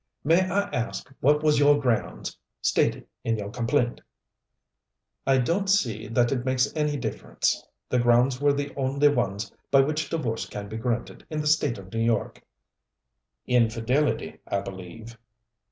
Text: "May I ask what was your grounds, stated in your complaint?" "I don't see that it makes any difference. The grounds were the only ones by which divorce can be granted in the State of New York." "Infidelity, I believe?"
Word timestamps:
"May 0.23 0.49
I 0.49 0.61
ask 0.71 1.11
what 1.19 1.43
was 1.43 1.59
your 1.59 1.79
grounds, 1.79 2.35
stated 2.59 3.05
in 3.23 3.37
your 3.37 3.51
complaint?" 3.51 4.01
"I 5.27 5.37
don't 5.37 5.69
see 5.69 6.07
that 6.07 6.31
it 6.31 6.43
makes 6.43 6.73
any 6.75 6.97
difference. 6.97 7.63
The 7.87 7.99
grounds 7.99 8.41
were 8.41 8.51
the 8.51 8.73
only 8.75 9.09
ones 9.09 9.51
by 9.69 9.81
which 9.81 10.09
divorce 10.09 10.47
can 10.47 10.67
be 10.69 10.77
granted 10.77 11.27
in 11.29 11.39
the 11.39 11.45
State 11.45 11.77
of 11.77 11.93
New 11.93 12.01
York." 12.03 12.43
"Infidelity, 13.45 14.39
I 14.47 14.61
believe?" 14.61 15.19